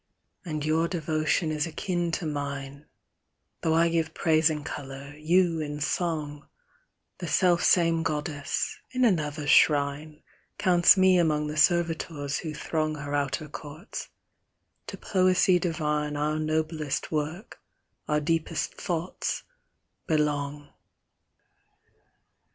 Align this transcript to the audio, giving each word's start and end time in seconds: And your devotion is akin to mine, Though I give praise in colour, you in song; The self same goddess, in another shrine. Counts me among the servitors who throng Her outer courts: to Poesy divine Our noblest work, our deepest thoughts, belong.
And 0.43 0.65
your 0.65 0.87
devotion 0.87 1.51
is 1.51 1.67
akin 1.67 2.09
to 2.13 2.25
mine, 2.25 2.87
Though 3.61 3.75
I 3.75 3.89
give 3.89 4.15
praise 4.15 4.49
in 4.49 4.63
colour, 4.63 5.13
you 5.15 5.59
in 5.59 5.79
song; 5.79 6.47
The 7.19 7.27
self 7.27 7.63
same 7.63 8.01
goddess, 8.01 8.79
in 8.89 9.05
another 9.05 9.45
shrine. 9.45 10.23
Counts 10.57 10.97
me 10.97 11.19
among 11.19 11.45
the 11.45 11.55
servitors 11.55 12.39
who 12.39 12.55
throng 12.55 12.95
Her 12.95 13.13
outer 13.13 13.47
courts: 13.47 14.09
to 14.87 14.97
Poesy 14.97 15.59
divine 15.59 16.17
Our 16.17 16.39
noblest 16.39 17.11
work, 17.11 17.59
our 18.07 18.19
deepest 18.19 18.73
thoughts, 18.81 19.43
belong. 20.07 20.69